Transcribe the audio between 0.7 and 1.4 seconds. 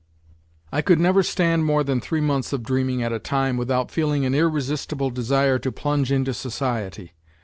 I could never